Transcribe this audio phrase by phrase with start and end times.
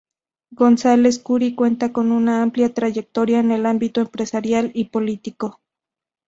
[0.49, 5.59] González Curi cuenta con una amplia trayectoria en el ámbito empresarial y político.